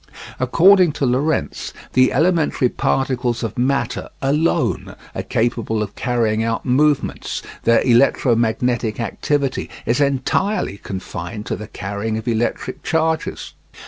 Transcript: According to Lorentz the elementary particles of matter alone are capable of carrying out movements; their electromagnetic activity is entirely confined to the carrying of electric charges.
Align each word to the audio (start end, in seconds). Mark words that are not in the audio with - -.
According 0.39 0.93
to 0.93 1.05
Lorentz 1.05 1.73
the 1.93 2.11
elementary 2.11 2.69
particles 2.69 3.43
of 3.43 3.55
matter 3.55 4.09
alone 4.19 4.95
are 5.13 5.21
capable 5.21 5.83
of 5.83 5.93
carrying 5.95 6.43
out 6.43 6.65
movements; 6.65 7.43
their 7.65 7.81
electromagnetic 7.85 8.99
activity 8.99 9.69
is 9.85 10.01
entirely 10.01 10.79
confined 10.79 11.45
to 11.45 11.55
the 11.55 11.67
carrying 11.67 12.17
of 12.17 12.27
electric 12.27 12.81
charges. 12.81 13.53